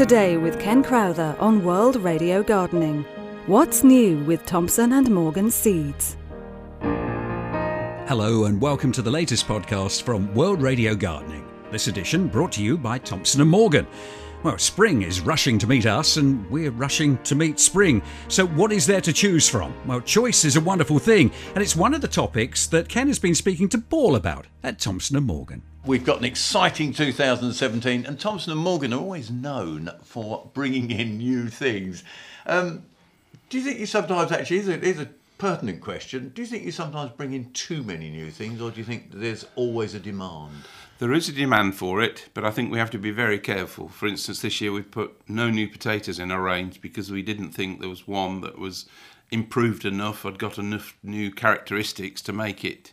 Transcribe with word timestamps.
Today 0.00 0.38
with 0.38 0.58
Ken 0.58 0.82
Crowther 0.82 1.36
on 1.38 1.62
World 1.62 1.96
Radio 1.96 2.42
Gardening. 2.42 3.04
What's 3.44 3.84
new 3.84 4.24
with 4.24 4.46
Thompson 4.46 4.94
and 4.94 5.10
Morgan 5.10 5.50
Seeds? 5.50 6.16
Hello 6.80 8.46
and 8.46 8.58
welcome 8.58 8.92
to 8.92 9.02
the 9.02 9.10
latest 9.10 9.46
podcast 9.46 10.00
from 10.00 10.32
World 10.34 10.62
Radio 10.62 10.94
Gardening. 10.94 11.46
This 11.70 11.86
edition 11.86 12.28
brought 12.28 12.50
to 12.52 12.62
you 12.62 12.78
by 12.78 12.96
Thompson 12.96 13.42
and 13.42 13.50
Morgan. 13.50 13.86
Well, 14.42 14.56
spring 14.56 15.02
is 15.02 15.20
rushing 15.20 15.58
to 15.58 15.66
meet 15.66 15.84
us, 15.84 16.16
and 16.16 16.50
we're 16.50 16.70
rushing 16.70 17.18
to 17.24 17.34
meet 17.34 17.60
spring. 17.60 18.00
So, 18.28 18.46
what 18.46 18.72
is 18.72 18.86
there 18.86 19.02
to 19.02 19.12
choose 19.12 19.50
from? 19.50 19.74
Well, 19.84 20.00
choice 20.00 20.46
is 20.46 20.56
a 20.56 20.62
wonderful 20.62 20.98
thing, 20.98 21.30
and 21.54 21.62
it's 21.62 21.76
one 21.76 21.92
of 21.92 22.00
the 22.00 22.08
topics 22.08 22.66
that 22.68 22.88
Ken 22.88 23.08
has 23.08 23.18
been 23.18 23.34
speaking 23.34 23.68
to 23.68 23.78
Paul 23.78 24.16
about 24.16 24.46
at 24.62 24.78
Thompson 24.78 25.18
and 25.18 25.26
Morgan. 25.26 25.60
We've 25.86 26.04
got 26.04 26.18
an 26.18 26.26
exciting 26.26 26.92
2017, 26.92 28.04
and 28.04 28.20
Thompson 28.20 28.52
and 28.52 28.60
Morgan 28.60 28.92
are 28.92 29.00
always 29.00 29.30
known 29.30 29.90
for 30.02 30.50
bringing 30.52 30.90
in 30.90 31.16
new 31.16 31.48
things. 31.48 32.04
Um, 32.44 32.84
do 33.48 33.56
you 33.56 33.64
think 33.64 33.80
you 33.80 33.86
sometimes 33.86 34.30
actually 34.30 34.58
is 34.58 34.68
a, 34.68 34.78
is 34.78 35.00
a 35.00 35.08
pertinent 35.38 35.80
question? 35.80 36.32
Do 36.34 36.42
you 36.42 36.46
think 36.46 36.64
you 36.64 36.70
sometimes 36.70 37.12
bring 37.12 37.32
in 37.32 37.50
too 37.52 37.82
many 37.82 38.10
new 38.10 38.30
things, 38.30 38.60
or 38.60 38.70
do 38.70 38.76
you 38.76 38.84
think 38.84 39.10
there's 39.10 39.46
always 39.56 39.94
a 39.94 39.98
demand? 39.98 40.52
There 40.98 41.14
is 41.14 41.30
a 41.30 41.32
demand 41.32 41.76
for 41.76 42.02
it, 42.02 42.28
but 42.34 42.44
I 42.44 42.50
think 42.50 42.70
we 42.70 42.78
have 42.78 42.90
to 42.90 42.98
be 42.98 43.10
very 43.10 43.38
careful. 43.38 43.88
For 43.88 44.06
instance, 44.06 44.42
this 44.42 44.60
year 44.60 44.72
we've 44.72 44.90
put 44.90 45.18
no 45.28 45.48
new 45.48 45.66
potatoes 45.66 46.18
in 46.18 46.30
our 46.30 46.42
range 46.42 46.82
because 46.82 47.10
we 47.10 47.22
didn't 47.22 47.52
think 47.52 47.80
there 47.80 47.88
was 47.88 48.06
one 48.06 48.42
that 48.42 48.58
was 48.58 48.84
improved 49.30 49.86
enough, 49.86 50.24
had 50.24 50.38
got 50.38 50.58
enough 50.58 50.98
new 51.02 51.30
characteristics 51.30 52.20
to 52.20 52.34
make 52.34 52.66
it 52.66 52.92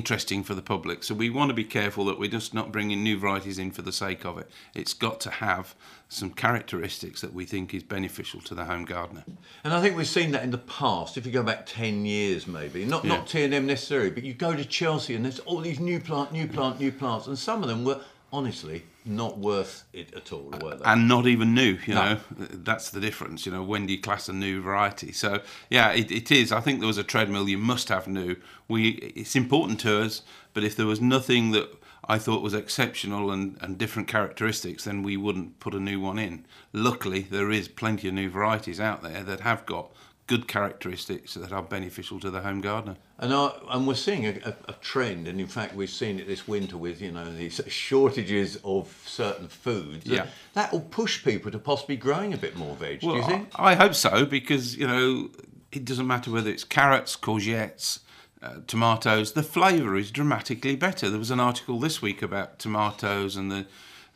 interesting 0.00 0.44
for 0.44 0.54
the 0.54 0.62
public. 0.62 1.02
So 1.02 1.14
we 1.14 1.28
want 1.30 1.50
to 1.50 1.54
be 1.54 1.64
careful 1.64 2.04
that 2.06 2.18
we're 2.18 2.30
just 2.30 2.54
not 2.54 2.70
bringing 2.70 3.02
new 3.02 3.18
varieties 3.18 3.58
in 3.58 3.72
for 3.72 3.82
the 3.82 3.92
sake 3.92 4.24
of 4.24 4.38
it. 4.38 4.48
It's 4.72 4.94
got 4.94 5.20
to 5.22 5.30
have 5.30 5.74
some 6.08 6.30
characteristics 6.30 7.20
that 7.20 7.34
we 7.34 7.44
think 7.44 7.74
is 7.74 7.82
beneficial 7.82 8.40
to 8.42 8.54
the 8.54 8.64
home 8.64 8.84
gardener. 8.84 9.24
And 9.64 9.74
I 9.74 9.80
think 9.80 9.96
we've 9.96 10.06
seen 10.06 10.30
that 10.30 10.44
in 10.44 10.52
the 10.52 10.58
past. 10.58 11.16
If 11.16 11.26
you 11.26 11.32
go 11.32 11.42
back 11.42 11.66
ten 11.66 12.06
years, 12.06 12.46
maybe 12.46 12.84
not 12.84 13.04
Yeah. 13.04 13.16
not 13.16 13.26
T 13.26 13.42
and 13.42 13.52
M 13.52 13.66
necessarily, 13.66 14.10
but 14.10 14.22
you 14.22 14.32
go 14.32 14.54
to 14.54 14.64
Chelsea 14.64 15.14
and 15.16 15.24
there's 15.24 15.40
all 15.40 15.60
these 15.60 15.80
new 15.80 15.98
plant, 16.00 16.32
new 16.32 16.46
plant, 16.46 16.78
new 16.80 16.92
plants, 16.92 17.26
and 17.26 17.36
some 17.38 17.62
of 17.62 17.68
them 17.68 17.84
were 17.84 18.00
honestly 18.32 18.82
not 19.04 19.38
worth 19.38 19.84
it 19.92 20.12
at 20.14 20.30
all, 20.32 20.52
were 20.62 20.76
they? 20.76 20.84
and 20.84 21.08
not 21.08 21.26
even 21.26 21.54
new 21.54 21.78
you 21.86 21.94
No. 21.94 22.14
know? 22.14 22.20
That's 22.38 22.90
the 22.90 23.00
difference 23.00 23.46
you 23.46 23.52
know? 23.52 23.62
When 23.62 23.86
do 23.86 23.92
you 23.94 24.00
class 24.00 24.28
a 24.28 24.32
new 24.32 24.60
variety. 24.60 25.12
So 25.12 25.40
yeah 25.70 25.90
it, 25.92 26.10
it 26.10 26.30
is. 26.30 26.52
I 26.52 26.60
think 26.60 26.80
there 26.80 26.86
was 26.86 26.98
a 26.98 27.04
treadmill 27.04 27.48
you 27.48 27.58
must 27.58 27.88
have 27.88 28.06
new. 28.06 28.36
We 28.68 28.90
it's 29.16 29.34
important 29.36 29.80
to 29.80 30.02
us 30.02 30.22
but 30.54 30.64
if 30.64 30.76
there 30.76 30.86
was 30.86 31.00
nothing 31.00 31.52
that 31.52 31.68
i 32.08 32.18
thought 32.18 32.42
was 32.42 32.54
exceptional 32.54 33.30
and, 33.30 33.56
and 33.60 33.76
different 33.78 34.08
characteristics 34.08 34.84
then 34.84 35.02
we 35.02 35.16
wouldn't 35.16 35.60
put 35.60 35.74
a 35.74 35.80
new 35.80 36.00
one 36.00 36.18
in. 36.18 36.44
Luckily 36.72 37.22
there 37.22 37.50
is 37.50 37.68
plenty 37.68 38.08
of 38.08 38.14
new 38.14 38.30
varieties 38.30 38.80
out 38.80 39.02
there 39.02 39.22
that 39.22 39.40
have 39.40 39.64
got 39.66 39.90
good 40.30 40.46
characteristics 40.46 41.34
that 41.34 41.50
are 41.50 41.60
beneficial 41.60 42.20
to 42.20 42.30
the 42.30 42.40
home 42.40 42.60
gardener 42.60 42.94
And, 43.18 43.34
I, 43.34 43.50
and 43.70 43.84
we're 43.84 43.96
seeing 43.96 44.26
a, 44.26 44.38
a, 44.44 44.54
a 44.68 44.72
trend, 44.74 45.26
and 45.26 45.40
in 45.40 45.48
fact, 45.48 45.74
we've 45.74 45.90
seen 45.90 46.20
it 46.20 46.28
this 46.28 46.46
winter 46.46 46.76
with 46.76 47.02
you 47.02 47.10
know 47.10 47.28
these 47.34 47.60
shortages 47.66 48.56
of 48.62 48.84
certain 49.04 49.48
foods. 49.48 50.06
Yeah. 50.06 50.26
that 50.54 50.70
will 50.72 50.86
push 51.02 51.24
people 51.24 51.50
to 51.50 51.58
possibly 51.58 51.96
growing 51.96 52.32
a 52.32 52.36
bit 52.36 52.54
more 52.54 52.76
veg. 52.76 53.00
do 53.00 53.08
you 53.08 53.24
think? 53.24 53.48
I, 53.56 53.72
I 53.72 53.74
hope 53.74 53.96
so 53.96 54.24
because 54.24 54.76
you 54.76 54.86
know 54.86 55.30
it 55.72 55.84
doesn't 55.84 56.06
matter 56.06 56.30
whether 56.30 56.48
it's 56.48 56.62
carrots, 56.62 57.16
courgettes, 57.16 57.98
uh, 58.40 58.58
tomatoes. 58.68 59.32
The 59.32 59.42
flavour 59.42 59.96
is 59.96 60.12
dramatically 60.12 60.76
better. 60.76 61.10
There 61.10 61.18
was 61.18 61.32
an 61.32 61.40
article 61.40 61.80
this 61.80 62.00
week 62.00 62.22
about 62.22 62.60
tomatoes 62.60 63.34
and 63.34 63.50
the 63.50 63.66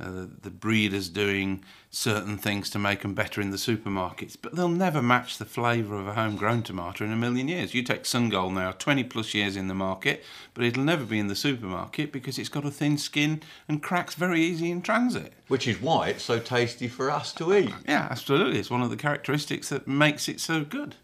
uh, 0.00 0.26
the 0.42 0.50
breeders 0.50 1.08
doing 1.08 1.62
certain 1.90 2.36
things 2.36 2.68
to 2.70 2.78
make 2.78 3.02
them 3.02 3.14
better 3.14 3.40
in 3.40 3.50
the 3.52 3.56
supermarkets, 3.56 4.36
but 4.40 4.56
they'll 4.56 4.68
never 4.68 5.00
match 5.00 5.38
the 5.38 5.44
flavour 5.44 5.96
of 6.00 6.08
a 6.08 6.14
homegrown 6.14 6.62
tomato 6.64 7.04
in 7.04 7.12
a 7.12 7.16
million 7.16 7.46
years. 7.46 7.74
You 7.74 7.82
take 7.84 8.02
Sungold 8.02 8.52
now, 8.52 8.72
20 8.72 9.04
plus 9.04 9.34
years 9.34 9.54
in 9.56 9.68
the 9.68 9.74
market, 9.74 10.24
but 10.52 10.64
it'll 10.64 10.82
never 10.82 11.04
be 11.04 11.18
in 11.20 11.28
the 11.28 11.36
supermarket 11.36 12.10
because 12.10 12.38
it's 12.38 12.48
got 12.48 12.64
a 12.64 12.70
thin 12.72 12.98
skin 12.98 13.42
and 13.68 13.82
cracks 13.82 14.14
very 14.16 14.40
easy 14.42 14.70
in 14.70 14.82
transit. 14.82 15.32
Which 15.46 15.68
is 15.68 15.80
why 15.80 16.08
it's 16.08 16.24
so 16.24 16.40
tasty 16.40 16.88
for 16.88 17.10
us 17.10 17.32
to 17.34 17.54
eat. 17.54 17.72
Yeah, 17.86 18.08
absolutely. 18.10 18.58
It's 18.58 18.70
one 18.70 18.82
of 18.82 18.90
the 18.90 18.96
characteristics 18.96 19.68
that 19.68 19.86
makes 19.86 20.28
it 20.28 20.40
so 20.40 20.64
good. 20.64 20.96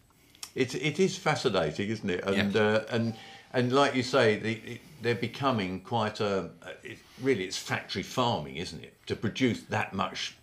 It 0.56 0.74
it 0.74 0.98
is 0.98 1.16
fascinating, 1.16 1.90
isn't 1.90 2.10
it? 2.10 2.24
And 2.24 2.54
Yeah. 2.54 2.60
uh, 2.62 2.84
and 2.90 3.14
and 3.52 3.72
like 3.72 3.94
you 3.94 4.02
say, 4.02 4.36
the, 4.36 4.52
it, 4.72 4.80
they're 5.02 5.14
becoming 5.14 5.80
quite 5.80 6.20
a. 6.20 6.50
It, 6.82 6.98
really, 7.20 7.44
it's 7.44 7.56
factory 7.56 8.02
farming, 8.02 8.56
isn't 8.56 8.82
it? 8.82 8.94
To 9.06 9.16
produce 9.16 9.62
that 9.64 9.92
much 9.94 10.36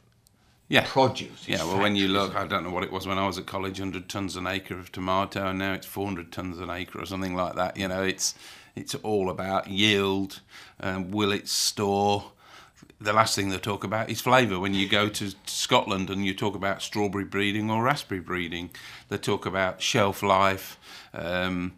Yeah. 0.69 0.85
produce. 0.85 1.47
Yeah, 1.47 1.63
well, 1.63 1.79
when 1.79 1.95
you 1.95 2.07
look. 2.07 2.35
I 2.35 2.45
don't 2.47 2.63
know 2.63 2.71
what 2.71 2.83
it 2.83 2.91
was 2.91 3.07
when 3.07 3.17
I 3.17 3.25
was 3.27 3.37
at 3.37 3.45
college, 3.45 3.79
100 3.79 4.09
tons 4.09 4.35
an 4.35 4.47
acre 4.47 4.77
of 4.77 4.91
tomato, 4.91 5.47
and 5.47 5.59
now 5.59 5.73
it's 5.73 5.85
400 5.85 6.31
tons 6.31 6.59
an 6.59 6.69
acre 6.69 6.99
or 6.99 7.05
something 7.05 7.35
like 7.35 7.55
that. 7.55 7.77
You 7.77 7.87
know, 7.87 8.03
it's 8.03 8.35
it's 8.75 8.93
all 8.95 9.29
about 9.29 9.67
yield, 9.69 10.41
um, 10.79 11.11
will 11.11 11.31
it 11.31 11.47
store. 11.47 12.31
The 12.99 13.13
last 13.13 13.35
thing 13.35 13.49
they 13.49 13.59
talk 13.59 13.83
about 13.83 14.09
is 14.09 14.21
flavour. 14.21 14.59
When 14.59 14.73
you 14.73 14.87
go 14.89 15.07
to 15.07 15.31
Scotland 15.45 16.09
and 16.09 16.25
you 16.25 16.33
talk 16.33 16.55
about 16.55 16.81
strawberry 16.81 17.25
breeding 17.25 17.69
or 17.69 17.83
raspberry 17.83 18.21
breeding, 18.21 18.71
they 19.09 19.17
talk 19.19 19.45
about 19.45 19.81
shelf 19.83 20.23
life, 20.23 20.79
um, 21.13 21.73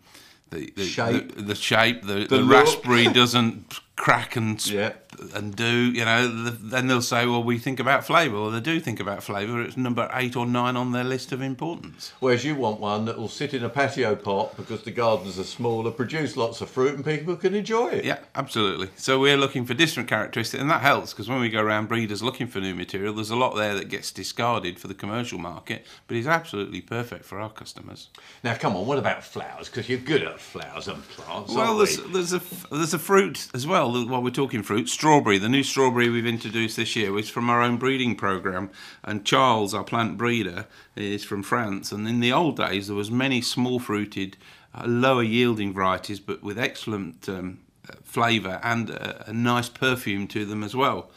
the, 0.51 0.71
the 0.75 0.85
Shape. 0.85 1.35
the, 1.35 1.41
the 1.43 1.55
shape. 1.55 2.03
The, 2.03 2.25
The 2.25 2.43
raspberry 2.43 3.05
doesn't 3.05 3.79
crack 3.95 4.35
and 4.35 4.59
sp- 4.61 4.73
Yeah. 4.73 4.93
And 5.34 5.56
do 5.56 5.66
you 5.92 6.06
know 6.06 6.28
the, 6.28 6.52
then 6.52 6.88
they'll 6.88 7.02
say 7.02 7.25
well 7.25 7.44
we 7.44 7.58
think 7.58 7.80
about 7.80 8.06
flavour 8.06 8.36
well 8.42 8.52
they 8.52 8.59
do 8.59 8.80
think 8.80 9.00
about 9.00 9.24
flavour 9.24 9.62
it's 9.62 9.75
number 9.75 10.09
eight 10.14 10.36
or 10.36 10.46
nine 10.46 10.78
on 10.78 10.92
their 10.92 11.03
list 11.03 11.31
of 11.31 11.42
importance 11.42 12.14
Whereas 12.20 12.46
you 12.46 12.56
want 12.56 12.80
one 12.80 13.06
that 13.06 13.18
will 13.18 13.28
sit 13.28 13.53
in 13.53 13.64
a 13.64 13.70
patio 13.70 14.16
pot 14.16 14.56
because 14.56 14.84
the 14.84 14.92
gardens 14.92 15.40
are 15.40 15.44
smaller, 15.44 15.92
produce 15.92 16.38
lots 16.38 16.62
of 16.62 16.70
fruit, 16.70 16.94
and 16.96 17.03
people 17.03 17.36
can 17.36 17.53
enjoy 17.56 17.90
it. 17.90 18.06
yeah 18.06 18.20
absolutely 18.36 18.90
so 18.96 19.20
we're 19.20 19.38
looking 19.38 19.66
for 19.66 19.74
different 19.74 20.08
characteristics 20.08 20.62
and 20.62 20.70
that 20.70 20.81
helps 20.81 21.12
because 21.14 21.28
when 21.28 21.40
we 21.41 21.50
go 21.50 21.62
around 21.62 21.88
breeders 21.88 22.22
looking 22.24 22.47
for 22.47 22.59
new 22.59 22.76
material 22.76 23.14
there's 23.14 23.31
a 23.31 23.36
lot 23.36 23.56
there 23.56 23.76
that 23.76 23.90
gets 23.90 24.12
discarded 24.12 24.80
for 24.80 24.88
the 24.88 24.94
commercial 24.94 25.40
market 25.40 25.86
but 26.08 26.16
it's 26.18 26.28
absolutely 26.28 26.81
perfect 26.81 27.26
for 27.26 27.40
our 27.40 27.50
customers 27.50 28.09
Now, 28.44 28.56
come 28.56 28.76
on, 28.76 28.86
what 28.86 28.97
about 28.97 29.24
flowers? 29.24 29.68
Because 29.70 29.90
you're 29.90 30.00
good 30.00 30.24
at 30.24 30.40
flowers 30.40 30.88
and 30.88 31.02
plants. 31.09 31.53
Well, 31.53 31.78
aren't 31.78 31.78
there's 31.80 32.02
we? 32.03 32.14
there's 32.14 32.34
a 32.34 32.41
there's 32.72 32.94
a 32.94 33.00
fruit 33.00 33.47
as 33.53 33.66
well. 33.68 33.91
While 34.08 34.22
we're 34.24 34.30
talking 34.30 34.64
fruit, 34.64 34.88
strawberry. 34.99 35.37
The 35.37 35.47
new 35.47 35.63
strawberry 35.63 36.09
we've 36.09 36.25
introduced 36.25 36.75
this 36.75 36.93
year 36.93 37.17
is 37.17 37.29
from 37.29 37.49
our 37.49 37.61
own 37.61 37.77
breeding 37.77 38.17
program, 38.17 38.69
and 39.01 39.23
Charles, 39.23 39.73
our 39.73 39.85
plant 39.85 40.17
breeder, 40.17 40.65
is 40.97 41.23
from 41.23 41.41
France. 41.41 41.93
And 41.93 42.05
in 42.05 42.19
the 42.19 42.33
old 42.33 42.57
days, 42.57 42.87
there 42.87 42.97
was 42.97 43.09
many 43.09 43.39
small 43.39 43.79
fruited, 43.79 44.35
uh, 44.75 44.83
lower 44.85 45.23
yielding 45.23 45.71
varieties, 45.71 46.19
but 46.19 46.43
with 46.43 46.59
excellent 46.59 47.29
um, 47.29 47.61
flavour 48.03 48.59
and 48.61 48.89
a, 48.89 49.29
a 49.29 49.31
nice 49.31 49.69
perfume 49.69 50.27
to 50.27 50.43
them 50.43 50.65
as 50.65 50.75
well. 50.75 51.09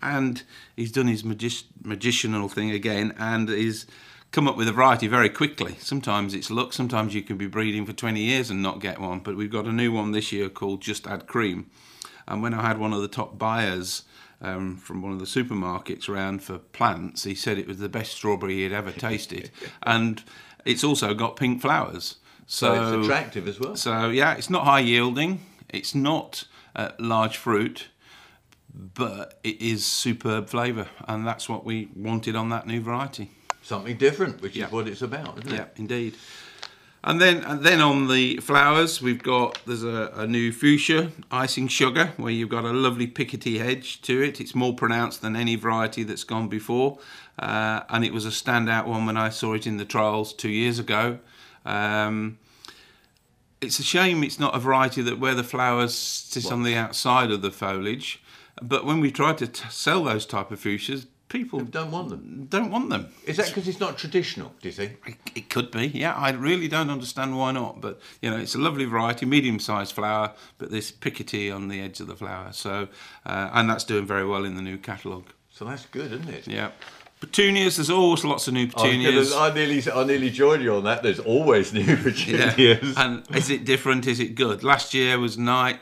And 0.00 0.42
he's 0.74 0.90
done 0.90 1.06
his 1.06 1.22
magic- 1.22 1.66
magicianal 1.82 2.50
thing 2.50 2.70
again, 2.70 3.14
and 3.18 3.50
is 3.50 3.84
come 4.32 4.48
up 4.48 4.56
with 4.56 4.66
a 4.66 4.72
variety 4.72 5.08
very 5.08 5.28
quickly. 5.28 5.76
Sometimes 5.78 6.32
it's 6.32 6.50
luck, 6.50 6.72
sometimes 6.72 7.14
you 7.14 7.20
can 7.20 7.36
be 7.36 7.46
breeding 7.46 7.84
for 7.84 7.92
20 7.92 8.18
years 8.18 8.48
and 8.48 8.62
not 8.62 8.80
get 8.80 8.98
one. 8.98 9.18
But 9.18 9.36
we've 9.36 9.52
got 9.52 9.66
a 9.66 9.72
new 9.72 9.92
one 9.92 10.12
this 10.12 10.32
year 10.32 10.48
called 10.48 10.80
Just 10.80 11.06
Add 11.06 11.26
Cream. 11.26 11.70
And 12.28 12.42
when 12.42 12.54
I 12.54 12.62
had 12.66 12.78
one 12.78 12.92
of 12.92 13.00
the 13.02 13.08
top 13.08 13.38
buyers 13.38 14.02
um, 14.42 14.76
from 14.76 15.00
one 15.02 15.12
of 15.12 15.18
the 15.18 15.24
supermarkets 15.26 16.08
around 16.08 16.42
for 16.42 16.58
plants, 16.58 17.24
he 17.24 17.34
said 17.34 17.58
it 17.58 17.66
was 17.68 17.78
the 17.78 17.88
best 17.88 18.12
strawberry 18.12 18.54
he 18.54 18.62
had 18.64 18.72
ever 18.72 18.92
tasted. 19.08 19.50
and 19.82 20.22
it's 20.64 20.82
also 20.84 21.14
got 21.14 21.36
pink 21.36 21.60
flowers. 21.62 22.16
so 22.46 22.74
So, 22.74 22.98
it's 22.98 23.06
attractive 23.08 23.46
as 23.48 23.60
well. 23.60 23.76
so 23.76 24.08
yeah, 24.08 24.34
it's 24.34 24.50
not 24.50 24.64
high 24.64 24.80
yielding, 24.80 25.40
it's 25.68 25.94
not 25.94 26.44
uh, 26.74 26.90
large 26.98 27.36
fruit, 27.36 27.86
but 28.74 29.38
it 29.44 29.60
is 29.62 29.86
superb 29.86 30.48
flavour. 30.48 30.88
And 31.08 31.26
that's 31.26 31.48
what 31.48 31.64
we 31.64 31.88
wanted 31.94 32.36
on 32.36 32.48
that 32.50 32.66
new 32.66 32.80
variety. 32.80 33.30
Something 33.62 33.96
different, 33.96 34.42
which 34.42 34.54
Yeah. 34.56 34.66
is 34.66 34.72
what 34.72 34.86
it's 34.88 35.02
about, 35.02 35.38
isn't 35.38 35.52
Yeah, 35.54 35.62
it? 35.62 35.72
indeed. 35.76 36.14
And 37.06 37.20
then, 37.20 37.44
and 37.44 37.62
then 37.62 37.80
on 37.80 38.08
the 38.08 38.38
flowers, 38.38 39.00
we've 39.00 39.22
got 39.22 39.60
there's 39.64 39.84
a, 39.84 40.10
a 40.16 40.26
new 40.26 40.50
fuchsia 40.50 41.12
icing 41.30 41.68
sugar 41.68 42.12
where 42.16 42.32
you've 42.32 42.48
got 42.48 42.64
a 42.64 42.72
lovely 42.72 43.06
picotee 43.06 43.60
edge 43.60 44.02
to 44.02 44.20
it. 44.20 44.40
It's 44.40 44.56
more 44.56 44.74
pronounced 44.74 45.22
than 45.22 45.36
any 45.36 45.54
variety 45.54 46.02
that's 46.02 46.24
gone 46.24 46.48
before, 46.48 46.98
uh, 47.38 47.82
and 47.90 48.04
it 48.04 48.12
was 48.12 48.26
a 48.26 48.30
standout 48.30 48.86
one 48.86 49.06
when 49.06 49.16
I 49.16 49.28
saw 49.28 49.54
it 49.54 49.68
in 49.68 49.76
the 49.76 49.84
trials 49.84 50.32
two 50.32 50.50
years 50.50 50.80
ago. 50.80 51.20
Um, 51.64 52.38
it's 53.60 53.78
a 53.78 53.84
shame 53.84 54.24
it's 54.24 54.40
not 54.40 54.56
a 54.56 54.58
variety 54.58 55.00
that 55.02 55.20
where 55.20 55.34
the 55.36 55.44
flowers 55.44 55.94
sit 55.94 56.50
on 56.50 56.64
the 56.64 56.74
outside 56.74 57.30
of 57.30 57.40
the 57.40 57.52
foliage, 57.52 58.20
but 58.60 58.84
when 58.84 58.98
we 58.98 59.12
tried 59.12 59.38
to 59.38 59.46
t- 59.46 59.68
sell 59.70 60.02
those 60.02 60.26
type 60.26 60.50
of 60.50 60.60
fuchsias, 60.60 61.06
people 61.28 61.60
Don't 61.60 61.90
want 61.90 62.08
them. 62.10 62.46
don't 62.48 62.70
want 62.70 62.88
them. 62.90 63.08
Is 63.26 63.36
that 63.38 63.48
because 63.48 63.66
it's 63.68 63.80
not 63.80 63.98
traditional? 63.98 64.52
Do 64.60 64.68
you 64.68 64.72
think? 64.72 64.92
It- 65.06 65.16
It 65.34 65.50
could 65.50 65.70
be, 65.70 65.88
yeah. 65.88 66.14
I 66.14 66.30
really 66.30 66.68
don't 66.68 66.90
understand 66.90 67.36
why 67.36 67.52
not, 67.52 67.80
but 67.80 68.00
you 68.22 68.30
know, 68.30 68.36
it's 68.38 68.54
a 68.54 68.58
lovely 68.58 68.84
variety, 68.84 69.26
medium-sized 69.26 69.92
flower, 69.92 70.32
but 70.58 70.70
this 70.70 70.90
picotee 70.92 71.54
on 71.54 71.68
the 71.68 71.80
edge 71.80 72.00
of 72.00 72.06
the 72.06 72.16
flower. 72.16 72.48
So, 72.52 72.88
uh, 73.26 73.50
and 73.52 73.68
that's 73.68 73.84
doing 73.84 74.06
very 74.06 74.26
well 74.26 74.44
in 74.44 74.54
the 74.56 74.62
new 74.62 74.78
catalogue. 74.78 75.28
So 75.50 75.64
that's 75.64 75.86
good, 75.86 76.12
isn't 76.12 76.28
it? 76.28 76.46
Yeah. 76.48 76.70
Petunias, 77.20 77.76
there's 77.76 77.88
always 77.90 78.24
lots 78.24 78.46
of 78.46 78.54
new 78.54 78.64
I, 78.64 78.66
petunias. 78.68 79.32
I 79.32 79.52
nearly, 79.54 79.82
I 79.90 80.04
nearly 80.04 80.30
joined 80.30 80.62
you 80.62 80.74
on 80.74 80.84
that. 80.84 81.02
There's 81.02 81.18
always 81.18 81.72
new 81.72 81.80
Yeah. 81.84 82.02
petunias. 82.02 82.94
And 82.96 83.24
is 83.34 83.48
it 83.50 83.64
different? 83.64 84.06
Is 84.06 84.20
it 84.20 84.34
good? 84.34 84.62
Last 84.62 84.92
year 84.94 85.18
was 85.18 85.36
Night 85.38 85.80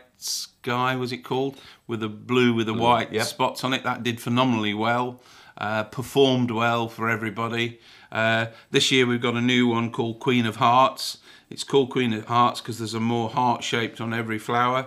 Sky, 0.65 0.97
was 0.97 1.13
it 1.13 1.19
called? 1.19 1.61
With 1.87 2.01
the 2.01 2.09
blue 2.09 2.55
with 2.55 2.67
the 2.67 2.75
white 2.75 3.13
yep. 3.13 3.27
spots 3.27 3.65
on 3.65 3.75
it. 3.75 3.85
That 3.85 4.03
did 4.03 4.19
phenomenally 4.19 4.73
well. 4.73 5.21
Uh, 5.59 5.85
performed 5.85 6.51
well 6.51 6.89
for 6.89 7.11
everybody. 7.11 7.79
Uh, 8.11 8.47
this 8.71 8.91
year 8.91 9.07
we've 9.07 9.21
got 9.21 9.35
a 9.35 9.43
new 9.43 9.69
one 9.69 9.91
called 9.91 10.21
Queen 10.21 10.47
of 10.47 10.57
Hearts. 10.57 11.19
It's 11.51 11.65
called 11.65 11.91
Queen 11.91 12.15
of 12.15 12.25
Hearts 12.25 12.63
because 12.63 12.79
there's 12.79 12.95
a 12.95 13.01
more 13.01 13.29
heart 13.29 13.63
shaped 13.63 14.01
on 14.01 14.15
every 14.15 14.39
flower. 14.39 14.87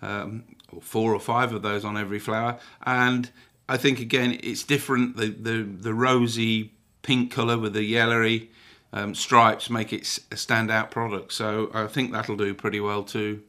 Um, 0.00 0.44
or 0.72 0.80
four 0.80 1.12
or 1.12 1.20
five 1.20 1.52
of 1.52 1.62
those 1.62 1.84
on 1.84 1.96
every 1.96 2.20
flower. 2.20 2.58
And 2.84 3.30
I 3.68 3.76
think 3.76 3.98
again 3.98 4.38
it's 4.44 4.62
different. 4.62 5.16
The 5.16 5.28
the, 5.28 5.62
the 5.62 5.92
rosy 5.94 6.72
pink 7.02 7.32
colour 7.32 7.58
with 7.58 7.72
the 7.72 7.82
yellowy 7.84 8.50
um, 8.92 9.14
stripes 9.14 9.70
make 9.70 9.92
it 9.92 10.02
a 10.30 10.36
standout 10.36 10.92
product. 10.92 11.32
So 11.32 11.70
I 11.74 11.88
think 11.88 12.12
that'll 12.12 12.36
do 12.36 12.54
pretty 12.54 12.80
well 12.80 13.02
too. 13.02 13.42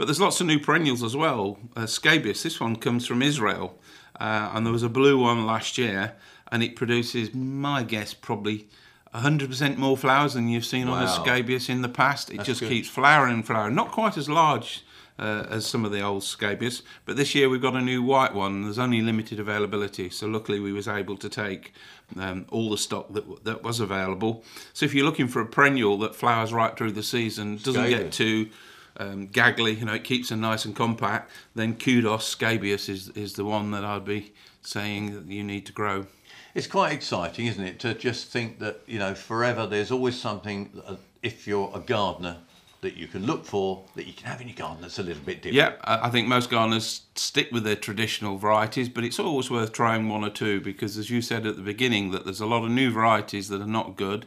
But 0.00 0.06
there's 0.06 0.18
lots 0.18 0.40
of 0.40 0.46
new 0.46 0.58
perennials 0.58 1.02
as 1.02 1.14
well. 1.14 1.58
Uh, 1.76 1.84
scabious, 1.84 2.42
this 2.42 2.58
one 2.58 2.76
comes 2.76 3.06
from 3.06 3.20
Israel, 3.20 3.78
uh, 4.18 4.50
and 4.54 4.64
there 4.64 4.72
was 4.72 4.82
a 4.82 4.88
blue 4.88 5.18
one 5.18 5.44
last 5.44 5.76
year, 5.76 6.14
and 6.50 6.62
it 6.62 6.74
produces, 6.74 7.34
my 7.34 7.82
guess, 7.82 8.14
probably 8.14 8.66
100% 9.14 9.76
more 9.76 9.98
flowers 9.98 10.32
than 10.32 10.48
you've 10.48 10.64
seen 10.64 10.88
on 10.88 11.02
a 11.02 11.06
scabious 11.06 11.68
in 11.68 11.82
the 11.82 11.88
past. 11.90 12.30
It 12.30 12.44
just 12.44 12.60
good. 12.60 12.70
keeps 12.70 12.88
flowering 12.88 13.34
and 13.34 13.46
flowering. 13.46 13.74
Not 13.74 13.92
quite 13.92 14.16
as 14.16 14.26
large 14.26 14.86
uh, 15.18 15.44
as 15.50 15.66
some 15.66 15.84
of 15.84 15.92
the 15.92 16.00
old 16.00 16.24
scabious, 16.24 16.80
but 17.04 17.18
this 17.18 17.34
year 17.34 17.50
we've 17.50 17.60
got 17.60 17.76
a 17.76 17.82
new 17.82 18.02
white 18.02 18.32
one. 18.32 18.62
There's 18.62 18.78
only 18.78 19.02
limited 19.02 19.38
availability, 19.38 20.08
so 20.08 20.26
luckily 20.28 20.60
we 20.60 20.72
was 20.72 20.88
able 20.88 21.18
to 21.18 21.28
take 21.28 21.74
um, 22.18 22.46
all 22.50 22.70
the 22.70 22.78
stock 22.78 23.12
that 23.12 23.24
w- 23.28 23.40
that 23.42 23.62
was 23.62 23.80
available. 23.80 24.44
So 24.72 24.86
if 24.86 24.94
you're 24.94 25.04
looking 25.04 25.28
for 25.28 25.42
a 25.42 25.46
perennial 25.46 25.98
that 25.98 26.14
flowers 26.14 26.54
right 26.54 26.74
through 26.74 26.92
the 26.92 27.02
season, 27.02 27.58
doesn't 27.58 27.90
get 27.90 28.12
too 28.12 28.48
um, 28.96 29.28
gaggly, 29.28 29.78
you 29.78 29.84
know, 29.84 29.94
it 29.94 30.04
keeps 30.04 30.28
them 30.28 30.40
nice 30.40 30.64
and 30.64 30.74
compact, 30.74 31.30
then 31.54 31.76
kudos 31.76 32.26
scabious 32.26 32.88
is, 32.88 33.08
is 33.10 33.34
the 33.34 33.44
one 33.44 33.70
that 33.70 33.84
I'd 33.84 34.04
be 34.04 34.32
saying 34.62 35.14
that 35.14 35.26
you 35.26 35.42
need 35.42 35.66
to 35.66 35.72
grow. 35.72 36.06
It's 36.54 36.66
quite 36.66 36.92
exciting, 36.92 37.46
isn't 37.46 37.64
it, 37.64 37.78
to 37.80 37.94
just 37.94 38.28
think 38.28 38.58
that 38.58 38.80
you 38.86 38.98
know 38.98 39.14
forever 39.14 39.66
there's 39.66 39.90
always 39.90 40.20
something. 40.20 40.70
uh, 40.86 40.96
If 41.22 41.46
you're 41.46 41.70
a 41.74 41.80
gardener, 41.80 42.38
that 42.80 42.96
you 42.96 43.06
can 43.06 43.26
look 43.26 43.44
for 43.44 43.84
that 43.94 44.06
you 44.06 44.12
can 44.12 44.26
have 44.26 44.40
in 44.40 44.48
your 44.48 44.56
garden 44.56 44.80
that's 44.80 44.98
a 44.98 45.02
little 45.02 45.22
bit 45.22 45.42
different. 45.42 45.56
Yeah, 45.56 45.72
I 45.84 46.08
I 46.08 46.10
think 46.10 46.28
most 46.28 46.50
gardeners 46.50 47.02
stick 47.14 47.52
with 47.52 47.64
their 47.64 47.76
traditional 47.76 48.38
varieties, 48.38 48.88
but 48.88 49.04
it's 49.04 49.18
always 49.18 49.50
worth 49.50 49.72
trying 49.72 50.08
one 50.08 50.24
or 50.24 50.30
two 50.30 50.60
because, 50.60 50.98
as 50.98 51.10
you 51.10 51.22
said 51.22 51.46
at 51.46 51.56
the 51.56 51.62
beginning, 51.62 52.10
that 52.12 52.24
there's 52.24 52.40
a 52.40 52.46
lot 52.46 52.64
of 52.64 52.70
new 52.70 52.90
varieties 52.90 53.48
that 53.48 53.60
are 53.60 53.66
not 53.66 53.96
good. 53.96 54.26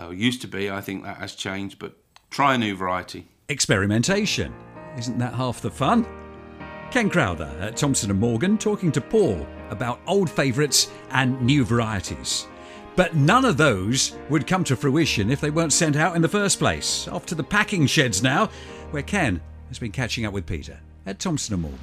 Uh, 0.00 0.10
used 0.10 0.40
to 0.40 0.48
be, 0.48 0.70
I 0.70 0.80
think 0.80 1.04
that 1.04 1.16
has 1.18 1.34
changed, 1.34 1.78
but 1.78 1.92
try 2.30 2.54
a 2.54 2.58
new 2.58 2.76
variety. 2.76 3.26
Experimentation. 3.50 4.54
Isn't 4.96 5.18
that 5.18 5.34
half 5.34 5.60
the 5.60 5.72
fun? 5.72 6.06
Ken 6.92 7.10
Crowther 7.10 7.52
at 7.60 7.76
Thompson 7.76 8.16
Morgan 8.16 8.56
talking 8.56 8.92
to 8.92 9.00
Paul 9.00 9.44
about 9.70 9.98
old 10.06 10.30
favourites 10.30 10.88
and 11.10 11.42
new 11.42 11.64
varieties. 11.64 12.46
But 12.94 13.16
none 13.16 13.44
of 13.44 13.56
those 13.56 14.16
would 14.28 14.46
come 14.46 14.62
to 14.64 14.76
fruition 14.76 15.32
if 15.32 15.40
they 15.40 15.50
weren't 15.50 15.72
sent 15.72 15.96
out 15.96 16.14
in 16.14 16.22
the 16.22 16.28
first 16.28 16.60
place. 16.60 17.08
Off 17.08 17.26
to 17.26 17.34
the 17.34 17.42
packing 17.42 17.88
sheds 17.88 18.22
now, 18.22 18.50
where 18.92 19.02
Ken 19.02 19.40
has 19.66 19.80
been 19.80 19.90
catching 19.90 20.24
up 20.24 20.32
with 20.32 20.46
Peter 20.46 20.78
at 21.04 21.18
Thompson 21.18 21.60
Morgan. 21.60 21.80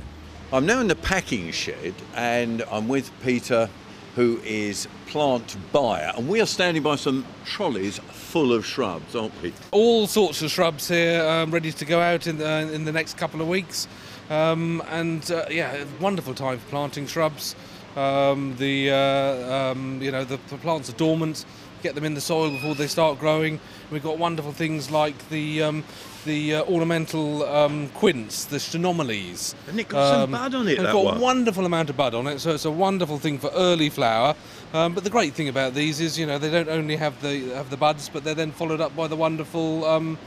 I'm 0.54 0.66
now 0.66 0.80
in 0.80 0.88
the 0.88 0.96
packing 0.96 1.52
shed 1.52 1.94
and 2.16 2.64
I'm 2.72 2.88
with 2.88 3.12
Peter, 3.22 3.69
who 4.18 4.42
is 4.44 4.88
plant 5.06 5.56
buyer, 5.72 6.12
and 6.18 6.28
we 6.28 6.42
are 6.42 6.48
standing 6.48 6.81
by 6.81 6.96
some 6.96 7.24
trolleys 7.46 8.00
full 8.00 8.52
of 8.52 8.66
shrubs, 8.66 9.16
aren't 9.16 9.31
we? 9.44 9.54
all 9.72 10.08
sorts 10.08 10.42
of 10.42 10.50
shrubs 10.50 10.88
here 10.88 11.24
um, 11.24 11.52
ready 11.52 11.72
to 11.72 11.86
go 11.86 12.02
out 12.02 12.25
in 12.25 12.40
the, 12.40 12.74
in 12.74 12.84
the 12.84 12.92
next 12.92 13.16
couple 13.16 13.42
of 13.42 13.48
weeks. 13.48 13.88
Um, 14.31 14.81
and 14.90 15.30
uh, 15.30 15.46
yeah, 15.52 15.86
wonderful 16.02 16.34
time 16.34 16.58
for 16.58 16.68
planting 16.69 17.06
shrubs. 17.06 17.56
Um, 17.96 18.56
the 18.58 18.90
uh, 18.90 19.72
um, 19.72 20.02
you 20.02 20.12
know 20.12 20.24
the, 20.24 20.40
the 20.50 20.58
plants 20.58 20.90
are 20.90 20.94
dormant. 20.94 21.46
Get 21.83 21.95
them 21.95 22.03
in 22.03 22.13
the 22.15 22.21
soil 22.21 22.50
before 22.50 22.75
they 22.75 22.88
start 22.88 23.19
growing. 23.19 23.59
We've 23.91 24.03
got 24.03 24.18
wonderful 24.18 24.51
things 24.51 24.89
like 24.89 25.29
the 25.29 25.63
um, 25.63 25.83
the 26.25 26.56
uh, 26.56 26.63
ornamental 26.63 27.44
um, 27.45 27.88
quince, 27.89 28.45
the 28.45 28.57
chaenomeles. 28.57 29.53
Hasn't 29.65 29.79
it 29.79 29.88
got 29.88 30.09
some 30.21 30.31
bud 30.31 30.56
on 30.56 30.68
it, 30.68 30.74
It's 30.74 30.81
got 30.91 31.06
one? 31.06 31.18
a 31.18 31.19
wonderful 31.21 31.65
amount 31.65 31.89
of 31.89 31.95
bud 31.95 32.13
on 32.15 32.27
it, 32.27 32.39
so 32.39 32.51
it's 32.51 32.65
a 32.65 32.71
wonderful 32.71 33.18
thing 33.18 33.38
for 33.38 33.50
early 33.56 33.89
flower. 33.89 34.35
Um, 34.74 34.94
but 34.94 35.03
the 35.06 35.09
great 35.09 35.33
thing 35.33 35.47
about 35.47 35.74
these 35.74 36.01
is, 36.01 36.19
you 36.19 36.25
know, 36.25 36.38
they 36.38 36.50
don't 36.51 36.68
only 36.68 36.95
have 36.97 37.21
the 37.21 37.50
have 37.56 37.69
the 37.69 37.77
buds, 37.77 38.09
but 38.09 38.23
they're 38.23 38.35
then 38.35 38.51
followed 38.51 38.81
up 38.81 38.94
by 38.95 39.07
the 39.07 39.15
wonderful 39.15 39.85
um, 39.85 40.18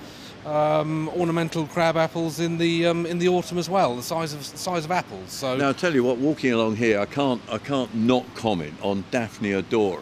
um, 0.46 1.10
ornamental 1.10 1.66
crab 1.66 1.96
apples 1.98 2.40
in 2.40 2.56
the 2.56 2.86
um, 2.86 3.04
in 3.04 3.18
the 3.18 3.28
autumn 3.28 3.58
as 3.58 3.68
well, 3.68 3.94
the 3.96 4.02
size 4.02 4.32
of 4.32 4.38
the 4.50 4.56
size 4.56 4.86
of 4.86 4.90
apples. 4.90 5.30
So 5.32 5.56
Now, 5.56 5.68
I 5.70 5.72
tell 5.74 5.94
you 5.94 6.02
what, 6.04 6.16
walking 6.16 6.52
along 6.52 6.76
here, 6.76 6.98
I 6.98 7.04
can't, 7.06 7.42
I 7.50 7.58
can't 7.58 7.94
not 7.94 8.24
comment 8.36 8.74
on 8.80 9.04
Daphne 9.10 9.50
odora, 9.50 10.00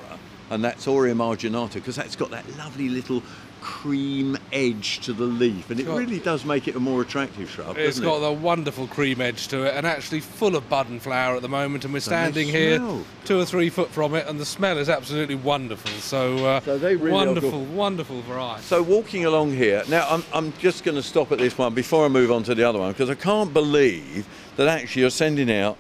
and 0.50 0.64
that's 0.64 0.86
Aurea 0.88 1.14
marginata, 1.14 1.74
because 1.74 1.96
that's 1.96 2.16
got 2.16 2.30
that 2.30 2.44
lovely 2.56 2.88
little 2.88 3.22
cream 3.60 4.38
edge 4.52 5.00
to 5.00 5.12
the 5.12 5.24
leaf, 5.24 5.68
and 5.68 5.80
it 5.80 5.86
really 5.88 6.20
does 6.20 6.44
make 6.44 6.68
it 6.68 6.76
a 6.76 6.80
more 6.80 7.02
attractive 7.02 7.50
shrub, 7.50 7.76
It's 7.76 7.98
got 7.98 8.18
it? 8.18 8.20
the 8.20 8.32
wonderful 8.32 8.86
cream 8.86 9.20
edge 9.20 9.48
to 9.48 9.64
it, 9.64 9.74
and 9.74 9.86
actually 9.86 10.20
full 10.20 10.54
of 10.54 10.68
bud 10.68 10.88
and 10.88 11.02
flower 11.02 11.34
at 11.36 11.42
the 11.42 11.48
moment. 11.48 11.84
And 11.84 11.92
we're 11.92 12.00
standing 12.00 12.48
here 12.48 12.78
two 13.24 13.38
or 13.38 13.44
three 13.44 13.68
foot 13.68 13.90
from 13.90 14.14
it, 14.14 14.26
and 14.28 14.38
the 14.38 14.46
smell 14.46 14.78
is 14.78 14.88
absolutely 14.88 15.34
wonderful. 15.34 15.90
So, 16.00 16.46
uh, 16.46 16.60
So 16.60 16.78
they 16.78 16.94
really 16.96 17.12
wonderful, 17.12 17.64
wonderful 17.64 18.22
variety. 18.22 18.62
So 18.62 18.82
walking 18.82 19.24
along 19.24 19.52
here, 19.52 19.82
now 19.88 20.06
I'm, 20.08 20.24
I'm 20.32 20.52
just 20.58 20.84
going 20.84 20.96
to 20.96 21.02
stop 21.02 21.32
at 21.32 21.38
this 21.38 21.58
one 21.58 21.74
before 21.74 22.04
I 22.04 22.08
move 22.08 22.30
on 22.30 22.44
to 22.44 22.54
the 22.54 22.64
other 22.64 22.78
one 22.78 22.92
because 22.92 23.10
I 23.10 23.16
can't 23.16 23.52
believe 23.52 24.26
that 24.56 24.68
actually 24.68 25.02
you're 25.02 25.10
sending 25.10 25.50
out 25.50 25.76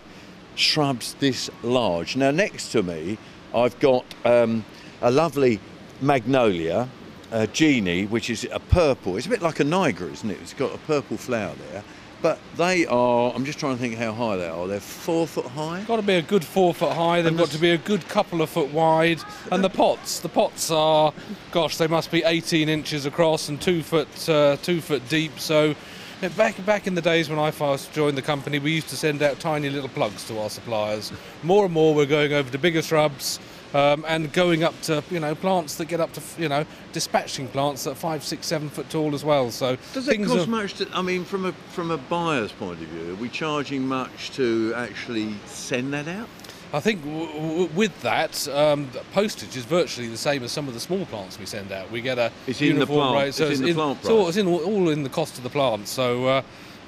shrubs 0.56 1.14
this 1.14 1.48
large. 1.62 2.16
Now 2.16 2.32
next 2.32 2.72
to 2.72 2.82
me, 2.82 3.18
I've 3.54 3.78
got 3.80 4.04
um, 4.24 4.64
a 5.00 5.10
lovely 5.10 5.60
magnolia, 6.00 6.88
a 7.30 7.46
genie, 7.46 8.06
which 8.06 8.30
is 8.30 8.46
a 8.52 8.60
purple. 8.60 9.16
It's 9.16 9.26
a 9.26 9.30
bit 9.30 9.42
like 9.42 9.60
a 9.60 9.64
Nigra, 9.64 10.12
isn't 10.12 10.30
it? 10.30 10.38
It's 10.40 10.54
got 10.54 10.74
a 10.74 10.78
purple 10.78 11.16
flower 11.16 11.54
there. 11.70 11.82
But 12.20 12.40
they 12.56 12.84
are, 12.86 13.32
I'm 13.32 13.44
just 13.44 13.60
trying 13.60 13.76
to 13.76 13.80
think 13.80 13.94
how 13.94 14.12
high 14.12 14.36
they 14.36 14.48
are. 14.48 14.66
They're 14.66 14.80
four 14.80 15.26
foot 15.26 15.46
high. 15.46 15.84
Got 15.86 15.96
to 15.96 16.02
be 16.02 16.14
a 16.14 16.22
good 16.22 16.44
four 16.44 16.74
foot 16.74 16.92
high. 16.92 17.22
They've 17.22 17.36
got 17.36 17.50
to 17.50 17.58
be 17.58 17.70
a 17.70 17.78
good 17.78 18.08
couple 18.08 18.42
of 18.42 18.50
foot 18.50 18.72
wide. 18.72 19.20
And 19.52 19.62
the 19.62 19.70
pots, 19.70 20.18
the 20.18 20.28
pots 20.28 20.70
are, 20.72 21.12
gosh, 21.52 21.76
they 21.76 21.86
must 21.86 22.10
be 22.10 22.24
18 22.24 22.68
inches 22.68 23.06
across 23.06 23.48
and 23.48 23.60
two 23.60 23.84
foot 23.84 24.28
uh, 24.28 24.56
two 24.62 24.80
foot 24.80 25.08
deep. 25.08 25.38
So. 25.38 25.74
Back, 26.20 26.64
back 26.66 26.88
in 26.88 26.96
the 26.96 27.00
days 27.00 27.28
when 27.30 27.38
I 27.38 27.52
first 27.52 27.92
joined 27.92 28.18
the 28.18 28.22
company, 28.22 28.58
we 28.58 28.72
used 28.72 28.88
to 28.88 28.96
send 28.96 29.22
out 29.22 29.38
tiny 29.38 29.70
little 29.70 29.88
plugs 29.88 30.26
to 30.26 30.40
our 30.40 30.50
suppliers. 30.50 31.12
More 31.44 31.64
and 31.64 31.72
more, 31.72 31.94
we're 31.94 32.06
going 32.06 32.32
over 32.32 32.50
to 32.50 32.58
bigger 32.58 32.82
shrubs 32.82 33.38
um, 33.72 34.04
and 34.08 34.32
going 34.32 34.64
up 34.64 34.78
to 34.82 35.04
you 35.12 35.20
know 35.20 35.36
plants 35.36 35.76
that 35.76 35.86
get 35.86 36.00
up 36.00 36.12
to 36.14 36.22
you 36.36 36.48
know 36.48 36.66
dispatching 36.92 37.46
plants 37.46 37.84
that 37.84 37.92
are 37.92 37.94
five, 37.94 38.24
six, 38.24 38.48
seven 38.48 38.68
foot 38.68 38.90
tall 38.90 39.14
as 39.14 39.24
well. 39.24 39.52
So 39.52 39.76
Does 39.94 40.08
it 40.08 40.18
cost 40.24 40.48
are- 40.48 40.50
much? 40.50 40.74
To, 40.74 40.88
I 40.92 41.02
mean, 41.02 41.24
from 41.24 41.44
a 41.46 41.52
from 41.70 41.92
a 41.92 41.98
buyer's 41.98 42.50
point 42.50 42.82
of 42.82 42.88
view, 42.88 43.12
are 43.12 43.16
we 43.16 43.28
charging 43.28 43.86
much 43.86 44.32
to 44.32 44.72
actually 44.74 45.36
send 45.46 45.92
that 45.92 46.08
out? 46.08 46.28
I 46.72 46.80
think 46.80 47.02
w- 47.02 47.26
w- 47.32 47.68
with 47.74 48.00
that, 48.02 48.46
um, 48.48 48.90
postage 49.12 49.56
is 49.56 49.64
virtually 49.64 50.08
the 50.08 50.18
same 50.18 50.42
as 50.42 50.52
some 50.52 50.68
of 50.68 50.74
the 50.74 50.80
small 50.80 51.06
plants 51.06 51.38
we 51.38 51.46
send 51.46 51.72
out. 51.72 51.90
We 51.90 52.00
get 52.02 52.18
a 52.18 52.30
It's 52.46 52.60
in 52.60 52.68
the 52.68 52.74
uniform 52.74 53.14
rate, 53.14 53.34
so 53.34 53.46
it's 53.48 53.60
in 53.60 53.66
the 53.66 53.74
plant 53.74 53.98
it's 54.00 54.08
it's 54.28 54.36
in 54.36 54.46
all, 54.46 54.62
all 54.64 54.88
in 54.90 55.02
the 55.02 55.08
cost 55.08 55.38
of 55.38 55.44
the 55.44 55.50
plant. 55.50 55.88
So. 55.88 56.26
Uh, 56.26 56.42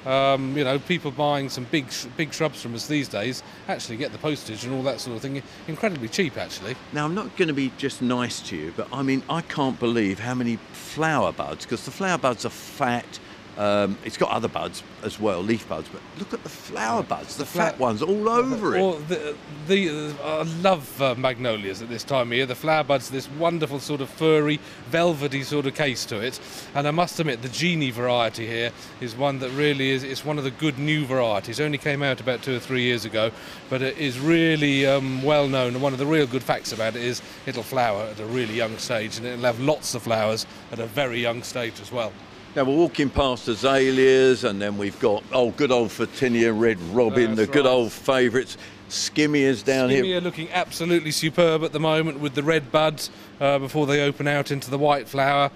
um, 0.05 0.57
you 0.57 0.63
know, 0.63 0.79
people 0.79 1.11
buying 1.11 1.47
some 1.47 1.65
big, 1.65 1.85
big 2.17 2.33
shrubs 2.33 2.61
from 2.61 2.73
us 2.73 2.87
these 2.87 3.07
days 3.07 3.43
actually 3.67 3.97
get 3.97 4.11
the 4.11 4.17
postage 4.17 4.63
and 4.63 4.73
all 4.73 4.81
that 4.83 4.99
sort 4.99 5.15
of 5.15 5.21
thing 5.21 5.43
incredibly 5.67 6.07
cheap. 6.07 6.37
Actually, 6.37 6.75
Now, 6.91 7.05
I'm 7.05 7.13
not 7.13 7.35
going 7.37 7.49
to 7.49 7.53
be 7.53 7.71
just 7.77 8.01
nice 8.01 8.39
to 8.49 8.55
you, 8.55 8.73
but 8.75 8.87
I 8.91 9.03
mean, 9.03 9.21
I 9.29 9.41
can't 9.41 9.79
believe 9.79 10.19
how 10.19 10.33
many 10.33 10.57
flower 10.73 11.31
buds, 11.31 11.65
because 11.65 11.85
the 11.85 11.91
flower 11.91 12.17
buds 12.17 12.45
are 12.45 12.49
fat. 12.49 13.19
Um, 13.61 13.95
it's 14.03 14.17
got 14.17 14.31
other 14.31 14.47
buds 14.47 14.81
as 15.03 15.19
well, 15.19 15.39
leaf 15.43 15.69
buds, 15.69 15.87
but 15.89 16.01
look 16.17 16.33
at 16.33 16.41
the 16.41 16.49
flower 16.49 17.03
buds, 17.03 17.37
the, 17.37 17.45
fla- 17.45 17.65
fat 17.65 17.77
ones 17.79 18.01
all 18.01 18.27
over 18.27 18.71
Well, 18.71 18.93
it. 18.95 19.07
the, 19.07 19.35
the, 19.67 20.15
I 20.23 20.41
love 20.63 20.99
uh, 20.99 21.13
magnolias 21.13 21.79
at 21.83 21.87
this 21.87 22.03
time 22.03 22.31
of 22.31 22.33
year. 22.37 22.47
The 22.47 22.55
flower 22.55 22.83
buds, 22.83 23.11
this 23.11 23.29
wonderful 23.29 23.79
sort 23.79 24.01
of 24.01 24.09
furry, 24.09 24.59
velvety 24.89 25.43
sort 25.43 25.67
of 25.67 25.75
case 25.75 26.05
to 26.05 26.19
it. 26.19 26.39
And 26.73 26.87
I 26.87 26.91
must 26.91 27.19
admit, 27.19 27.43
the 27.43 27.49
genie 27.49 27.91
variety 27.91 28.47
here 28.47 28.71
is 28.99 29.15
one 29.15 29.37
that 29.41 29.51
really 29.51 29.91
is. 29.91 30.03
It's 30.03 30.25
one 30.25 30.39
of 30.39 30.43
the 30.43 30.49
good 30.51 30.79
new 30.79 31.05
varieties. 31.05 31.59
It 31.59 31.63
Only 31.63 31.77
came 31.77 32.01
out 32.01 32.19
about 32.19 32.41
two 32.41 32.55
or 32.55 32.59
three 32.59 32.81
years 32.81 33.05
ago, 33.05 33.29
but 33.69 33.83
it 33.83 33.95
is 33.99 34.19
really 34.19 34.87
um, 34.87 35.21
well 35.21 35.47
known. 35.47 35.73
And 35.75 35.83
one 35.83 35.93
of 35.93 35.99
the 35.99 36.07
real 36.07 36.25
good 36.25 36.41
facts 36.41 36.71
about 36.71 36.95
it 36.95 37.03
is 37.03 37.21
it'll 37.45 37.61
flower 37.61 38.05
at 38.05 38.19
a 38.19 38.25
really 38.25 38.55
young 38.55 38.75
stage, 38.79 39.17
and 39.19 39.27
it'll 39.27 39.45
have 39.45 39.59
lots 39.59 39.93
of 39.93 40.01
flowers 40.01 40.47
at 40.71 40.79
a 40.79 40.87
very 40.87 41.21
young 41.21 41.43
stage 41.43 41.79
as 41.79 41.91
well. 41.91 42.11
Now, 42.53 42.65
we're 42.65 42.75
walking 42.75 43.09
past 43.09 43.47
azaleas, 43.47 44.43
and 44.43 44.61
then 44.61 44.77
we've 44.77 44.99
got, 44.99 45.23
oh, 45.31 45.51
good 45.51 45.71
old 45.71 45.87
Photinia 45.87 46.51
Red 46.51 46.81
Robin, 46.93 47.33
That's 47.33 47.47
the 47.47 47.53
good 47.53 47.63
right. 47.63 47.71
old 47.71 47.93
favourites. 47.93 48.57
skimmias 48.89 49.63
down 49.63 49.89
here. 49.89 50.03
Skimmy 50.03 50.21
looking 50.21 50.51
absolutely 50.51 51.11
superb 51.11 51.63
at 51.63 51.71
the 51.71 51.79
moment 51.79 52.19
with 52.19 52.35
the 52.35 52.43
red 52.43 52.69
buds 52.69 53.09
uh, 53.39 53.57
before 53.57 53.87
they 53.87 54.01
open 54.03 54.27
out 54.27 54.51
into 54.51 54.69
the 54.69 54.77
white 54.77 55.07
flower. 55.07 55.49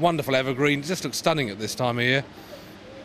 Wonderful 0.00 0.34
evergreen. 0.34 0.80
It 0.80 0.86
just 0.86 1.04
looks 1.04 1.18
stunning 1.18 1.50
at 1.50 1.58
this 1.58 1.74
time 1.74 1.98
of 1.98 2.04
year. 2.04 2.24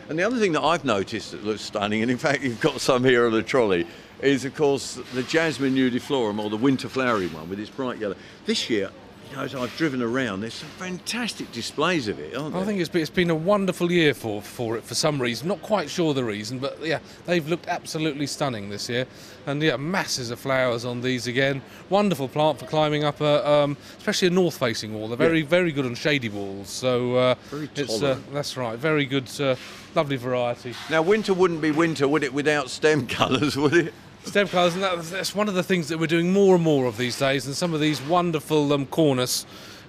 And 0.08 0.18
the 0.18 0.22
other 0.22 0.38
thing 0.38 0.52
that 0.52 0.62
I've 0.62 0.86
noticed 0.86 1.32
that 1.32 1.44
looks 1.44 1.60
stunning, 1.60 2.00
and 2.00 2.10
in 2.10 2.16
fact 2.16 2.42
you've 2.42 2.62
got 2.62 2.80
some 2.80 3.04
here 3.04 3.26
on 3.26 3.32
the 3.32 3.42
trolley, 3.42 3.86
is 4.22 4.46
of 4.46 4.54
course 4.54 4.98
the 5.12 5.22
Jasmine 5.22 5.74
nudiflorum 5.74 6.42
or 6.42 6.48
the 6.48 6.56
winter 6.56 6.88
flowering 6.88 7.32
one 7.34 7.50
with 7.50 7.60
its 7.60 7.68
bright 7.68 7.98
yellow. 7.98 8.16
This 8.46 8.70
year, 8.70 8.90
you 9.30 9.36
know, 9.36 9.42
as 9.42 9.54
I've 9.54 9.76
driven 9.76 10.02
around, 10.02 10.40
there's 10.40 10.54
some 10.54 10.68
fantastic 10.70 11.50
displays 11.52 12.08
of 12.08 12.18
it, 12.18 12.36
aren't 12.36 12.54
there? 12.54 12.62
I 12.62 12.64
think 12.64 12.80
it's 12.80 12.88
been, 12.88 13.02
it's 13.02 13.10
been 13.10 13.30
a 13.30 13.34
wonderful 13.34 13.90
year 13.90 14.14
for, 14.14 14.42
for 14.42 14.76
it 14.76 14.84
for 14.84 14.94
some 14.94 15.20
reason. 15.20 15.48
Not 15.48 15.62
quite 15.62 15.90
sure 15.90 16.14
the 16.14 16.24
reason, 16.24 16.58
but 16.58 16.78
yeah, 16.82 16.98
they've 17.26 17.46
looked 17.46 17.66
absolutely 17.68 18.26
stunning 18.26 18.70
this 18.70 18.88
year. 18.88 19.06
And 19.46 19.62
yeah, 19.62 19.76
masses 19.76 20.30
of 20.30 20.38
flowers 20.38 20.84
on 20.84 21.00
these 21.00 21.26
again. 21.26 21.62
Wonderful 21.90 22.28
plant 22.28 22.58
for 22.58 22.66
climbing 22.66 23.04
up, 23.04 23.20
a, 23.20 23.48
um, 23.48 23.76
especially 23.98 24.28
a 24.28 24.30
north-facing 24.32 24.94
wall. 24.94 25.08
They're 25.08 25.16
very, 25.16 25.42
very 25.42 25.72
good 25.72 25.86
on 25.86 25.94
shady 25.94 26.28
walls. 26.28 26.68
So 26.68 27.14
uh, 27.16 27.34
Very 27.50 27.68
it's 27.76 28.02
uh, 28.02 28.18
that's 28.32 28.56
right, 28.56 28.78
very 28.78 29.06
good, 29.06 29.28
uh, 29.40 29.56
lovely 29.94 30.16
variety. 30.16 30.74
Now 30.90 31.02
winter 31.02 31.34
wouldn't 31.34 31.60
be 31.60 31.70
winter, 31.70 32.08
would 32.08 32.24
it, 32.24 32.32
without 32.32 32.70
stem 32.70 33.06
colours, 33.18 33.56
would 33.56 33.74
it? 33.74 33.94
Stem 34.24 34.48
colours, 34.48 34.74
and 34.74 34.82
that, 34.82 35.02
that's 35.02 35.34
one 35.34 35.48
of 35.48 35.54
the 35.54 35.62
things 35.62 35.88
that 35.88 35.98
we're 35.98 36.06
doing 36.06 36.32
more 36.32 36.54
and 36.54 36.64
more 36.64 36.86
of 36.86 36.96
these 36.96 37.18
days. 37.18 37.46
And 37.46 37.54
some 37.54 37.74
of 37.74 37.80
these 37.80 38.00
wonderful 38.02 38.72
um, 38.72 38.86
cornus, 38.86 39.44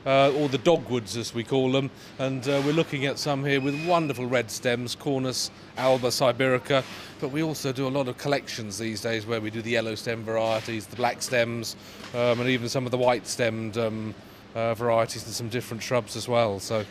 uh, 0.06 0.32
or 0.34 0.50
the 0.50 0.58
dogwoods 0.58 1.16
as 1.16 1.34
we 1.34 1.44
call 1.44 1.72
them, 1.72 1.90
and 2.20 2.48
uh, 2.48 2.62
we're 2.66 2.74
looking 2.74 3.06
at 3.06 3.18
some 3.18 3.46
here 3.46 3.62
with 3.62 3.88
wonderful 3.88 4.26
red 4.26 4.52
stems, 4.52 4.94
cornus, 4.94 5.50
alba, 5.78 6.10
sibirica. 6.10 6.84
But 7.22 7.30
we 7.30 7.44
also 7.44 7.72
do 7.72 7.88
a 7.88 7.90
lot 7.90 8.10
of 8.10 8.18
collections 8.18 8.78
these 8.78 9.02
days 9.02 9.26
where 9.26 9.40
we 9.40 9.50
do 9.50 9.62
the 9.62 9.72
yellow 9.72 9.96
stem 9.96 10.24
varieties, 10.24 10.86
the 10.86 10.98
black 10.98 11.22
stems, 11.22 11.78
um, 12.14 12.40
and 12.40 12.50
even 12.50 12.68
some 12.68 12.86
of 12.86 12.92
the 12.92 12.98
white 12.98 13.26
stemmed 13.26 13.78
um, 13.78 14.14
uh, 14.54 14.76
varieties 14.76 15.26
and 15.26 15.34
some 15.34 15.50
different 15.50 15.82
shrubs 15.82 16.16
as 16.16 16.28
well. 16.28 16.60
So. 16.60 16.86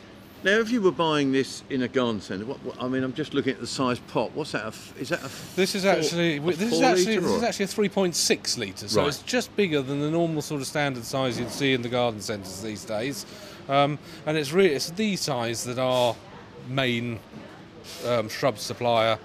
Now, 0.45 0.59
if 0.59 0.71
you 0.71 0.83
were 0.83 0.93
buying 0.93 1.33
this 1.33 1.65
in 1.71 1.81
a 1.83 1.89
garden 1.89 2.21
centre, 2.21 2.45
what, 2.45 2.63
what, 2.63 2.77
I 2.79 2.87
mean, 2.87 3.03
I'm 3.03 3.15
just 3.15 3.33
looking 3.33 3.55
at 3.55 3.61
the 3.61 3.67
size 3.67 3.99
pot. 3.99 4.31
What's 4.35 4.53
that? 4.53 4.67
a 4.67 5.01
Is 5.01 5.09
that 5.09 5.21
a? 5.21 5.31
This 5.57 5.75
is 5.75 5.87
actually 5.87 6.37
a 6.37 6.41
this 6.41 6.71
is 6.71 6.83
actually 6.83 7.17
this 7.17 7.31
is 7.31 7.43
actually 7.43 7.65
a 7.65 7.89
3.6 7.89 8.59
litre, 8.59 8.89
so 8.89 9.01
Right. 9.01 9.09
it's 9.09 9.23
just 9.23 9.57
bigger 9.57 9.81
than 9.81 10.01
the 10.01 10.11
normal 10.11 10.43
sort 10.43 10.61
of 10.61 10.67
standard 10.67 11.05
size 11.05 11.41
you'd 11.41 11.51
see 11.51 11.73
in 11.73 11.81
the 11.81 11.89
garden 11.89 12.21
centres 12.21 12.61
these 12.61 12.85
days. 12.85 13.25
Um, 13.71 13.99
and 14.27 14.37
it's 14.37 14.53
really 14.53 14.75
it's 14.75 14.91
the 14.91 15.17
size 15.17 15.65
that 15.65 15.79
our 15.79 16.15
main 16.69 17.21
um, 18.07 18.29
shrub 18.29 18.59
supplier 18.59 19.19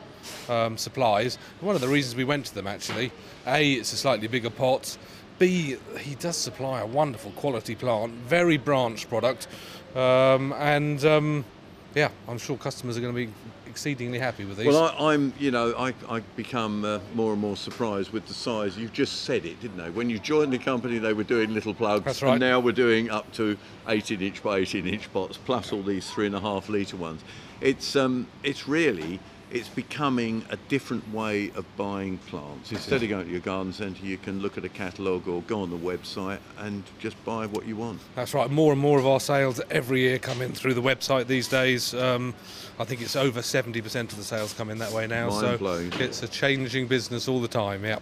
um, 0.48 0.78
supplies. 0.78 1.38
One 1.60 1.76
of 1.76 1.82
the 1.82 1.90
reasons 1.90 2.16
we 2.16 2.24
went 2.24 2.46
to 2.46 2.56
them 2.56 2.66
actually, 2.66 3.12
a 3.46 3.74
it's 3.74 3.92
a 3.92 3.98
slightly 3.98 4.28
bigger 4.30 4.50
pot. 4.50 4.98
B 5.40 5.78
he 6.00 6.16
does 6.16 6.38
supply 6.38 6.82
a 6.82 6.86
wonderful 6.86 7.32
quality 7.32 7.76
plant, 7.76 8.14
very 8.14 8.58
branched 8.58 9.10
product, 9.10 9.48
um, 9.96 10.54
and 10.54 11.04
um, 11.06 11.46
yeah, 11.96 12.10
I'm 12.28 12.38
sure 12.38 12.58
customers 12.58 12.98
are 12.98 13.02
going 13.02 13.14
to 13.14 13.26
be 13.26 13.34
exceedingly 13.66 14.20
happy 14.20 14.46
with 14.46 14.58
these. 14.58 14.68
Well, 14.68 14.94
I, 15.00 15.14
I'm, 15.14 15.34
you 15.40 15.52
know, 15.52 15.74
I, 15.78 15.94
I 16.10 16.20
become 16.36 16.84
uh, 16.84 17.00
more 17.16 17.32
and 17.32 17.42
more 17.42 17.56
surprised 17.56 18.12
with 18.12 18.26
the 18.28 18.34
size. 18.34 18.78
You 18.78 18.90
just 18.90 19.24
said 19.24 19.46
it, 19.46 19.60
didn't 19.62 19.78
they? 19.78 19.90
When 19.90 20.10
you 20.10 20.20
joined 20.20 20.52
the 20.52 20.58
company, 20.58 20.98
they 20.98 21.14
were 21.14 21.24
doing 21.24 21.54
little 21.54 21.74
plugs, 21.74 22.06
That's 22.06 22.22
right. 22.22 22.32
and 22.32 22.40
now 22.40 22.60
we're 22.60 22.72
doing 22.74 23.10
up 23.10 23.32
to 23.34 23.58
18 23.88 24.22
inch 24.22 24.44
by 24.44 24.58
18 24.58 24.86
inch 24.86 25.12
pots, 25.14 25.38
plus 25.38 25.72
all 25.72 25.84
these 25.84 26.10
three 26.10 26.26
and 26.26 26.36
a 26.36 26.40
half 26.40 26.68
litre 26.70 26.98
ones. 26.98 27.22
It's, 27.62 27.96
um, 27.96 28.28
it's 28.44 28.68
really, 28.68 29.20
it's 29.52 29.70
becoming 29.70 30.46
a 30.50 30.58
different 30.68 31.12
way 31.14 31.52
of 31.56 31.66
buying 31.76 32.18
plants. 32.20 32.72
Instead 32.72 33.04
of 33.04 33.10
going 33.10 33.26
to 33.26 33.32
your 33.32 33.42
garden 33.42 33.74
centre, 33.74 34.06
you 34.06 34.18
can 34.18 34.40
look 34.42 34.58
at 34.58 34.66
a 34.66 34.70
catalogue 34.70 35.28
or 35.28 35.42
go 35.44 35.62
on 35.62 35.70
the 35.70 35.78
website 35.78 36.40
and 36.58 36.84
just 37.00 37.24
buy 37.26 37.46
what 37.46 37.66
you 37.66 37.76
want. 37.76 38.00
That's 38.16 38.34
right. 38.34 38.50
More 38.50 38.72
and 38.72 38.82
more 38.82 39.00
of 39.00 39.08
our 39.08 39.20
sales 39.20 39.60
every 39.72 40.02
year 40.02 40.20
come 40.20 40.42
in 40.42 40.52
through 40.54 40.74
the 40.76 40.82
website 40.82 41.28
these 41.28 41.48
days. 41.48 41.94
Um, 41.94 42.34
I 42.80 42.84
think 42.86 43.02
it's 43.02 43.16
over 43.16 43.42
70% 43.42 44.02
of 44.12 44.16
the 44.18 44.24
sales 44.24 44.54
come 44.54 44.70
in 44.70 44.78
that 44.80 44.92
way 44.92 45.08
now. 45.08 45.30
so 45.30 45.48
Mind-blowing. 45.48 45.94
it's 46.00 46.22
a 46.24 46.28
changing 46.28 46.88
business 46.88 47.28
all 47.28 47.42
the 47.42 47.48
time. 47.48 47.84
Yeah. 47.84 48.00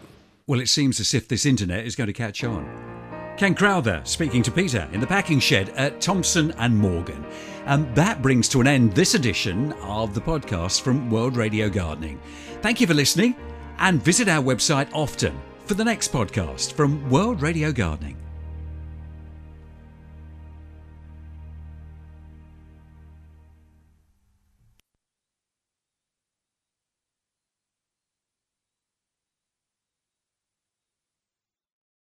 Well, 0.48 0.60
it 0.60 0.68
seems 0.70 1.00
as 1.00 1.14
if 1.14 1.28
this 1.28 1.46
internet 1.46 1.86
is 1.86 1.96
going 1.96 2.08
to 2.08 2.14
catch 2.14 2.44
on. 2.44 2.66
Ken 3.38 3.54
Crowther 3.54 4.02
speaking 4.04 4.42
to 4.44 4.52
Peter 4.52 4.90
in 4.92 5.00
the 5.00 5.06
packing 5.08 5.40
shed 5.40 5.70
at 5.70 6.02
Thompson 6.02 6.52
and 6.54 6.76
Morgan. 6.76 7.24
And 7.68 7.94
that 7.96 8.22
brings 8.22 8.48
to 8.50 8.62
an 8.62 8.68
end 8.68 8.94
this 8.94 9.14
edition 9.14 9.74
of 9.74 10.14
the 10.14 10.22
podcast 10.22 10.82
from 10.82 11.12
World 11.12 11.36
Radio 11.36 11.70
Gardening. 11.70 12.18
Thank 12.62 12.80
you 12.80 12.88
for 12.88 12.94
listening 12.94 13.36
and 13.80 14.02
visit 14.02 14.30
our 14.30 14.42
website 14.42 14.88
often 14.94 15.38
for 15.66 15.74
the 15.74 15.84
next 15.84 16.14
podcast 16.14 16.72
from 16.74 17.10
World 17.10 17.42
Radio 17.42 17.74
Gardening. 17.74 18.27